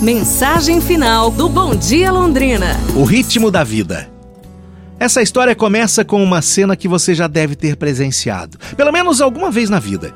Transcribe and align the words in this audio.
Mensagem 0.00 0.78
final 0.78 1.30
do 1.30 1.48
Bom 1.48 1.74
Dia 1.74 2.12
Londrina. 2.12 2.78
O 2.94 3.02
ritmo 3.02 3.50
da 3.50 3.64
vida. 3.64 4.06
Essa 5.00 5.22
história 5.22 5.54
começa 5.54 6.04
com 6.04 6.22
uma 6.22 6.42
cena 6.42 6.76
que 6.76 6.86
você 6.86 7.14
já 7.14 7.26
deve 7.26 7.56
ter 7.56 7.76
presenciado, 7.76 8.58
pelo 8.76 8.92
menos 8.92 9.22
alguma 9.22 9.50
vez 9.50 9.70
na 9.70 9.78
vida. 9.78 10.12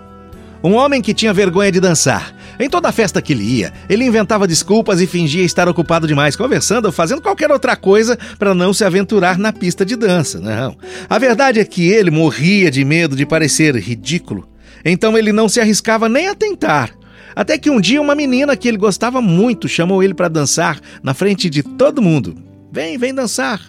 Um 0.63 0.75
homem 0.75 1.01
que 1.01 1.15
tinha 1.15 1.33
vergonha 1.33 1.73
de 1.73 1.81
dançar. 1.81 2.37
Em 2.59 2.69
toda 2.69 2.93
festa 2.93 3.23
que 3.23 3.33
ele 3.33 3.43
ia, 3.43 3.73
ele 3.89 4.05
inventava 4.05 4.47
desculpas 4.47 5.01
e 5.01 5.07
fingia 5.07 5.45
estar 5.45 5.67
ocupado 5.67 6.07
demais, 6.07 6.37
conversando 6.37 6.85
ou 6.85 6.93
fazendo 6.93 7.23
qualquer 7.23 7.51
outra 7.51 7.75
coisa 7.75 8.19
para 8.39 8.55
não 8.55 8.75
se 8.75 8.85
aventurar 8.85 9.39
na 9.39 9.51
pista 9.51 9.83
de 9.83 9.97
dança. 9.97 10.39
Não. 10.39 10.77
A 11.09 11.19
verdade 11.19 11.59
é 11.59 11.65
que 11.65 11.89
ele 11.89 12.11
morria 12.11 12.71
de 12.71 12.85
medo 12.85 13.17
de 13.17 13.25
parecer 13.25 13.75
ridículo. 13.77 14.47
Então 14.85 15.17
ele 15.17 15.33
não 15.33 15.49
se 15.49 15.59
arriscava 15.59 16.07
nem 16.07 16.29
a 16.29 16.35
tentar. 16.35 17.00
Até 17.35 17.57
que 17.57 17.71
um 17.71 17.81
dia 17.81 18.01
uma 18.01 18.15
menina 18.15 18.57
que 18.57 18.69
ele 18.69 18.77
gostava 18.77 19.21
muito 19.21 19.69
chamou 19.69 20.03
ele 20.03 20.15
para 20.15 20.29
dançar 20.29 20.81
na 21.03 21.15
frente 21.15 21.49
de 21.49 21.63
todo 21.63 22.03
mundo. 22.03 22.35
Vem, 22.73 22.99
vem 22.99 23.15
dançar. 23.15 23.61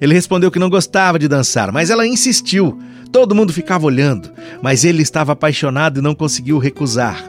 Ele 0.00 0.14
respondeu 0.14 0.50
que 0.50 0.58
não 0.58 0.70
gostava 0.70 1.18
de 1.18 1.28
dançar, 1.28 1.72
mas 1.72 1.90
ela 1.90 2.06
insistiu. 2.06 2.78
Todo 3.12 3.34
mundo 3.34 3.52
ficava 3.52 3.86
olhando, 3.86 4.30
mas 4.62 4.84
ele 4.84 5.02
estava 5.02 5.32
apaixonado 5.32 5.98
e 5.98 6.02
não 6.02 6.14
conseguiu 6.14 6.58
recusar. 6.58 7.24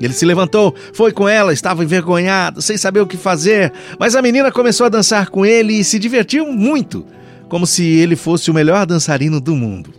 Ele 0.00 0.12
se 0.12 0.26
levantou, 0.26 0.74
foi 0.92 1.10
com 1.10 1.28
ela, 1.28 1.52
estava 1.52 1.82
envergonhado, 1.82 2.60
sem 2.60 2.76
saber 2.76 3.00
o 3.00 3.06
que 3.06 3.16
fazer, 3.16 3.72
mas 3.98 4.14
a 4.14 4.22
menina 4.22 4.52
começou 4.52 4.86
a 4.86 4.90
dançar 4.90 5.30
com 5.30 5.44
ele 5.44 5.74
e 5.74 5.84
se 5.84 5.98
divertiu 5.98 6.46
muito, 6.52 7.06
como 7.48 7.66
se 7.66 7.84
ele 7.84 8.14
fosse 8.14 8.50
o 8.50 8.54
melhor 8.54 8.84
dançarino 8.86 9.40
do 9.40 9.56
mundo. 9.56 9.92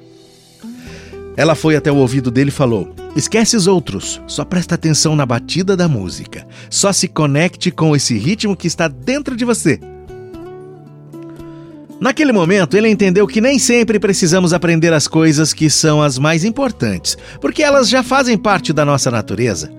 Ela 1.35 1.55
foi 1.55 1.75
até 1.75 1.91
o 1.91 1.97
ouvido 1.97 2.29
dele 2.31 2.49
e 2.49 2.53
falou: 2.53 2.93
Esquece 3.17 3.57
os 3.57 3.65
outros, 3.65 4.21
só 4.27 4.45
presta 4.45 4.75
atenção 4.75 5.15
na 5.15 5.25
batida 5.25 5.75
da 5.75 5.87
música, 5.87 6.45
só 6.69 6.93
se 6.93 7.07
conecte 7.07 7.71
com 7.71 7.95
esse 7.95 8.15
ritmo 8.15 8.55
que 8.55 8.67
está 8.67 8.87
dentro 8.87 9.35
de 9.35 9.43
você. 9.43 9.79
Naquele 11.99 12.31
momento, 12.31 12.77
ele 12.77 12.87
entendeu 12.87 13.25
que 13.25 13.41
nem 13.41 13.57
sempre 13.57 13.99
precisamos 13.99 14.53
aprender 14.53 14.93
as 14.93 15.07
coisas 15.07 15.51
que 15.51 15.67
são 15.67 15.99
as 15.99 16.19
mais 16.19 16.43
importantes, 16.43 17.17
porque 17.41 17.63
elas 17.63 17.89
já 17.89 18.03
fazem 18.03 18.37
parte 18.37 18.71
da 18.71 18.85
nossa 18.85 19.09
natureza. 19.09 19.71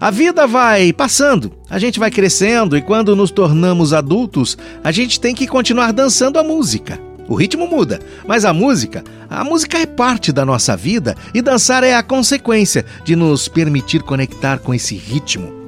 A 0.00 0.12
vida 0.12 0.46
vai 0.46 0.92
passando, 0.92 1.52
a 1.68 1.80
gente 1.80 1.98
vai 1.98 2.12
crescendo 2.12 2.76
e 2.76 2.80
quando 2.80 3.16
nos 3.16 3.32
tornamos 3.32 3.92
adultos, 3.92 4.56
a 4.84 4.92
gente 4.92 5.18
tem 5.18 5.34
que 5.34 5.48
continuar 5.48 5.92
dançando 5.92 6.38
a 6.38 6.44
música. 6.44 7.00
O 7.28 7.34
ritmo 7.34 7.66
muda, 7.66 8.00
mas 8.26 8.44
a 8.44 8.52
música, 8.52 9.02
a 9.30 9.42
música 9.42 9.78
é 9.78 9.86
parte 9.86 10.30
da 10.30 10.44
nossa 10.44 10.76
vida 10.76 11.16
e 11.32 11.40
dançar 11.40 11.82
é 11.82 11.94
a 11.94 12.02
consequência 12.02 12.84
de 13.04 13.16
nos 13.16 13.48
permitir 13.48 14.02
conectar 14.02 14.58
com 14.58 14.74
esse 14.74 14.94
ritmo. 14.94 15.64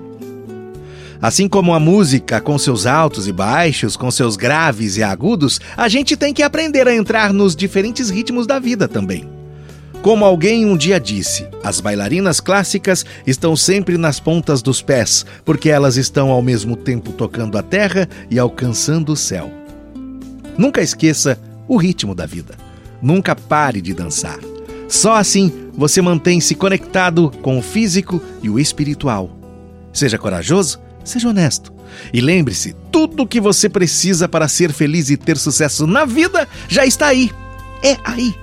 Assim 1.20 1.48
como 1.48 1.72
a 1.72 1.80
música, 1.80 2.42
com 2.42 2.58
seus 2.58 2.84
altos 2.84 3.26
e 3.26 3.32
baixos, 3.32 3.96
com 3.96 4.10
seus 4.10 4.36
graves 4.36 4.98
e 4.98 5.02
agudos, 5.02 5.60
a 5.76 5.88
gente 5.88 6.14
tem 6.14 6.34
que 6.34 6.42
aprender 6.42 6.86
a 6.86 6.94
entrar 6.94 7.32
nos 7.32 7.56
diferentes 7.56 8.10
ritmos 8.10 8.46
da 8.46 8.58
vida 8.58 8.86
também. 8.86 9.26
Como 10.02 10.24
alguém 10.24 10.66
um 10.66 10.76
dia 10.76 11.00
disse, 11.00 11.48
as 11.64 11.80
bailarinas 11.80 12.38
clássicas 12.38 13.04
estão 13.26 13.56
sempre 13.56 13.96
nas 13.96 14.20
pontas 14.20 14.62
dos 14.62 14.82
pés, 14.82 15.24
porque 15.44 15.70
elas 15.70 15.96
estão 15.96 16.30
ao 16.30 16.42
mesmo 16.42 16.76
tempo 16.76 17.12
tocando 17.12 17.56
a 17.58 17.62
terra 17.62 18.08
e 18.30 18.38
alcançando 18.38 19.12
o 19.12 19.16
céu. 19.16 19.65
Nunca 20.58 20.80
esqueça 20.80 21.38
o 21.68 21.76
ritmo 21.76 22.14
da 22.14 22.26
vida. 22.26 22.54
Nunca 23.02 23.34
pare 23.36 23.80
de 23.80 23.92
dançar. 23.92 24.38
Só 24.88 25.14
assim 25.14 25.70
você 25.74 26.00
mantém-se 26.00 26.54
conectado 26.54 27.30
com 27.42 27.58
o 27.58 27.62
físico 27.62 28.20
e 28.42 28.48
o 28.48 28.58
espiritual. 28.58 29.30
Seja 29.92 30.18
corajoso 30.18 30.80
Seja 31.06 31.28
honesto. 31.28 31.72
E 32.12 32.20
lembre-se: 32.20 32.74
tudo 32.90 33.22
o 33.22 33.26
que 33.26 33.40
você 33.40 33.68
precisa 33.68 34.28
para 34.28 34.48
ser 34.48 34.72
feliz 34.72 35.08
e 35.08 35.16
ter 35.16 35.38
sucesso 35.38 35.86
na 35.86 36.04
vida 36.04 36.48
já 36.68 36.84
está 36.84 37.06
aí. 37.06 37.30
É 37.82 37.96
aí, 38.04 38.34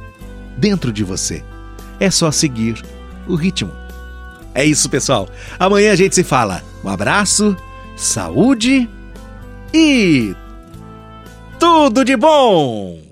dentro 0.58 0.91
de 0.91 1.03
você. 1.03 1.44
É 2.00 2.09
só 2.09 2.31
seguir 2.31 2.81
o 3.28 3.35
ritmo. 3.35 3.72
É 4.56 4.63
isso, 4.63 4.90
pessoal. 4.90 5.28
Amanhã 5.59 5.91
a 5.91 5.96
gente 5.96 6.16
se 6.16 6.23
fala. 6.23 6.63
Um 6.84 6.90
abraço, 6.90 7.56
saúde 7.97 8.90
e 9.73 10.34
tudo 11.63 12.03
de 12.03 12.18
bom! 12.18 13.03